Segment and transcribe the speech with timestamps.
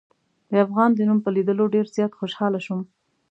[0.49, 2.81] د افغان د نوم په لیدلو ډېر زیات خوشحاله شوم.